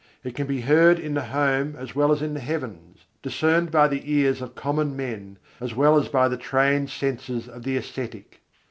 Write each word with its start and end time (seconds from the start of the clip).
It 0.23 0.33
can 0.33 0.47
be 0.47 0.61
heard 0.61 0.97
in 0.97 1.13
the 1.13 1.25
home 1.25 1.75
as 1.77 1.93
well 1.93 2.11
as 2.11 2.23
in 2.23 2.33
the 2.33 2.39
heavens; 2.39 3.05
discerned 3.21 3.69
by 3.69 3.87
the 3.87 4.01
ears 4.11 4.41
of 4.41 4.55
common 4.55 4.95
men 4.97 5.37
as 5.59 5.75
well 5.75 5.95
as 5.95 6.07
by 6.07 6.27
the 6.27 6.37
trained 6.37 6.89
senses 6.89 7.47
of 7.47 7.61
the 7.61 7.77
ascetic. 7.77 8.41